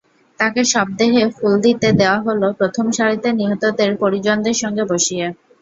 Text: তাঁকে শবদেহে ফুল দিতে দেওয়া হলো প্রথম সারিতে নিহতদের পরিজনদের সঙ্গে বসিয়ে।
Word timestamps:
তাঁকে 0.39 0.61
শবদেহে 0.65 1.23
ফুল 1.35 1.53
দিতে 1.65 1.87
দেওয়া 1.99 2.19
হলো 2.25 2.47
প্রথম 2.59 2.85
সারিতে 2.97 3.29
নিহতদের 3.39 3.91
পরিজনদের 4.01 4.55
সঙ্গে 4.61 4.83
বসিয়ে। 4.91 5.25